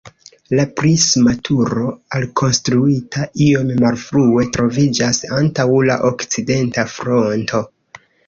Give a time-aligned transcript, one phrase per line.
[0.59, 1.83] La prisma turo,
[2.19, 7.63] alkonstruita iom malfrue, troviĝas antaŭ la okcidenta fronto.